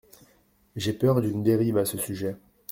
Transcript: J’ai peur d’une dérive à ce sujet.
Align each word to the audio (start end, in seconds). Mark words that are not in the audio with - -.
J’ai 0.75 0.93
peur 0.93 1.21
d’une 1.21 1.43
dérive 1.43 1.77
à 1.77 1.85
ce 1.85 1.95
sujet. 1.99 2.35